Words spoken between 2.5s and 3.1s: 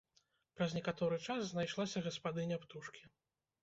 птушкі.